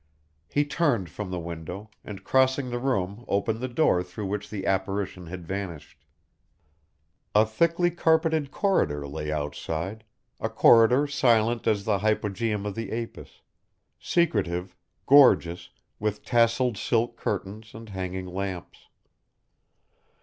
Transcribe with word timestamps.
He 0.47 0.65
turned 0.65 1.11
from 1.11 1.29
the 1.29 1.37
window, 1.39 1.91
and 2.03 2.23
crossing 2.23 2.71
the 2.71 2.79
room 2.79 3.23
opened 3.27 3.59
the 3.59 3.67
door 3.67 4.01
through 4.01 4.25
which 4.25 4.49
the 4.49 4.65
apparition 4.65 5.27
had 5.27 5.45
vanished. 5.45 6.07
A 7.35 7.45
thickly 7.45 7.91
carpeted 7.91 8.49
corridor 8.49 9.07
lay 9.07 9.31
outside, 9.31 10.03
a 10.39 10.49
corridor 10.49 11.05
silent 11.05 11.67
as 11.67 11.83
the 11.83 11.99
hypogeum 11.99 12.65
of 12.65 12.73
the 12.73 12.91
Apis, 12.91 13.43
secretive, 13.99 14.75
gorgeous, 15.05 15.69
with 15.99 16.25
tasseled 16.25 16.79
silk 16.79 17.15
curtains 17.15 17.75
and 17.75 17.89
hanging 17.89 18.25
lamps. 18.25 18.87